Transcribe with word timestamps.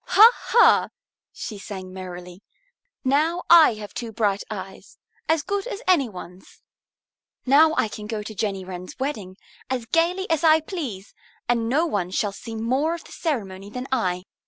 "Ha, 0.07 0.31
ha!" 0.33 0.89
she 1.31 1.59
sang 1.59 1.93
merrily. 1.93 2.41
"Now 3.03 3.43
I 3.51 3.75
have 3.75 3.93
two 3.93 4.11
bright 4.11 4.43
eyes, 4.49 4.97
as 5.29 5.43
good 5.43 5.67
as 5.67 5.83
any 5.87 6.09
one's. 6.09 6.63
Now 7.45 7.75
I 7.77 7.87
can 7.87 8.07
go 8.07 8.23
to 8.23 8.33
Jenny 8.33 8.65
Wren's 8.65 8.97
wedding 8.97 9.37
as 9.69 9.85
gayly 9.85 10.27
as 10.31 10.43
I 10.43 10.59
please, 10.59 11.13
and 11.47 11.69
no 11.69 11.85
one 11.85 12.09
shall 12.09 12.31
see 12.31 12.55
more 12.55 12.95
of 12.95 13.03
the 13.03 13.11
ceremony 13.11 13.69
than 13.69 13.85
I. 13.91 14.23